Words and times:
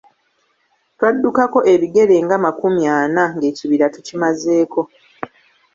Twaddukako 0.95 1.59
ebigere 1.73 2.15
nga 2.25 2.37
makumi 2.45 2.83
ana 2.99 3.23
ng'ekibira 3.35 3.85
tukimazeeko. 3.95 4.81